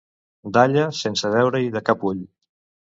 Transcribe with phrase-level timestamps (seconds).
[0.57, 2.29] Dalla sense veure-hi de cap ull.